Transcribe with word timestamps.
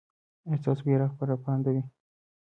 ایا 0.47 0.57
ستاسو 0.61 0.81
بیرغ 0.87 1.11
به 1.17 1.23
رپانده 1.31 1.69
وي؟ 1.73 1.83